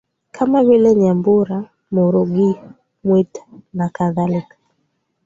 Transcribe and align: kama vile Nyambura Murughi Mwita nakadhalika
kama 0.31 0.63
vile 0.63 0.95
Nyambura 0.95 1.69
Murughi 1.91 2.55
Mwita 3.03 3.41
nakadhalika 3.73 4.57